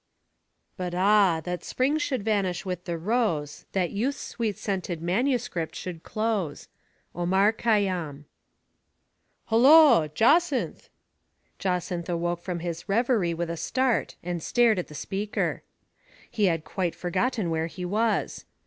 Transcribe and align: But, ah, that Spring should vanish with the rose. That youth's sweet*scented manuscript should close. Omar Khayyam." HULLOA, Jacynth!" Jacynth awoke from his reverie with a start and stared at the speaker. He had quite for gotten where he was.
But, 0.77 0.95
ah, 0.95 1.41
that 1.43 1.63
Spring 1.63 1.99
should 1.99 2.23
vanish 2.25 2.65
with 2.65 2.85
the 2.85 2.97
rose. 2.97 3.65
That 3.73 3.91
youth's 3.91 4.19
sweet*scented 4.19 4.99
manuscript 4.99 5.75
should 5.75 6.01
close. 6.01 6.67
Omar 7.13 7.53
Khayyam." 7.53 8.25
HULLOA, 9.51 10.09
Jacynth!" 10.15 10.89
Jacynth 11.63 12.09
awoke 12.09 12.41
from 12.41 12.61
his 12.61 12.89
reverie 12.89 13.35
with 13.35 13.51
a 13.51 13.55
start 13.57 14.15
and 14.23 14.41
stared 14.41 14.79
at 14.79 14.87
the 14.87 14.95
speaker. 14.95 15.61
He 16.31 16.45
had 16.45 16.63
quite 16.65 16.95
for 16.95 17.11
gotten 17.11 17.51
where 17.51 17.67
he 17.67 17.85
was. 17.85 18.45